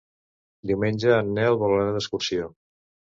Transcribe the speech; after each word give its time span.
Diumenge 0.69 1.11
en 1.17 1.29
Nel 1.39 1.57
vol 1.65 1.75
anar 1.83 1.91
d'excursió. 1.99 2.49